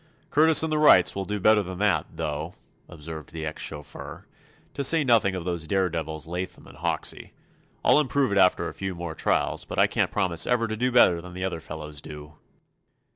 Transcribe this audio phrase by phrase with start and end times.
[0.31, 2.55] "Curtiss and the Wrights will do better than that, though,"
[2.89, 4.25] observed the ex chauffeur,
[4.73, 7.33] "to say nothing of those daredevils Latham and Hoxsey.
[7.85, 11.21] I'll improve after a few more trials, but I can't promise ever to do better
[11.21, 12.33] than the other fellows do."